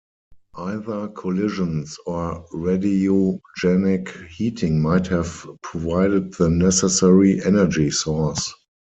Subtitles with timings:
[0.55, 8.51] Either collisions or radiogenic heating might have provided the necessary energy source.